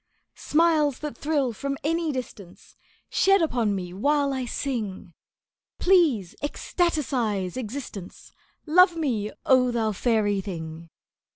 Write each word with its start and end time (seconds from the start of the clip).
"Smiles 0.33 0.97
that 0.97 1.15
thrill 1.15 1.53
from 1.53 1.77
any 1.83 2.11
distance 2.11 2.75
Shed 3.07 3.39
upon 3.39 3.75
me 3.75 3.93
while 3.93 4.33
I 4.33 4.45
sing! 4.45 5.13
Please 5.77 6.33
ecstaticize 6.41 7.55
existence, 7.55 8.31
Love 8.65 8.95
me, 8.97 9.29
oh, 9.45 9.69
thou 9.69 9.91
fairy 9.91 10.41
thing!" 10.41 10.89